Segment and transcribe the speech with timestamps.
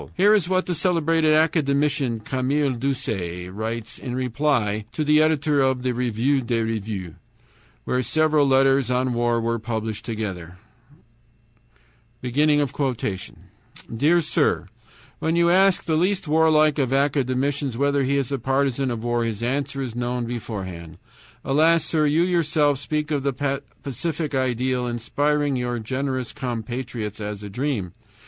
[0.17, 5.83] Here is what the celebrated academician Camille Doucet writes in reply to the editor of
[5.83, 7.13] the REVUE DES REVUES,
[7.83, 10.57] where several letters on war were published together:
[12.23, 14.65] "Dear Sir:
[15.19, 19.23] When you ask the least warlike of academicians whether he is a partisan of war,
[19.23, 20.97] his answer is known beforehand.
[21.45, 21.85] "Alas!
[21.85, 27.93] sir, you yourself speak of the pacific ideal inspiring your generous compatriots as a dream.